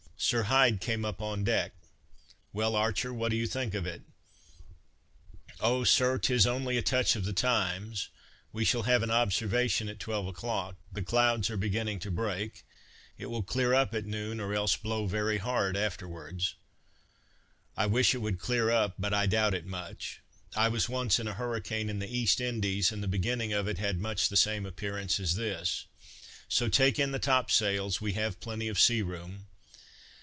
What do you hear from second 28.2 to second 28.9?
plenty of